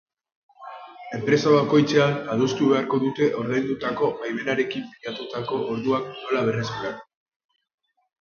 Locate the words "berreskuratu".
6.49-7.05